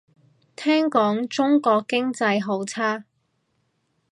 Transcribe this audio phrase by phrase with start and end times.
[0.55, 3.03] 聽講中國經濟好差